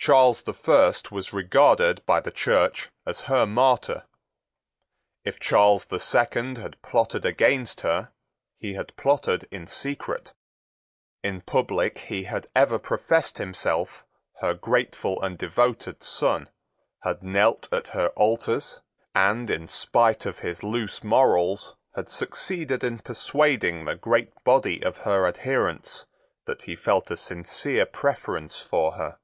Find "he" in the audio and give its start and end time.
8.58-8.72, 11.98-12.24, 26.62-26.76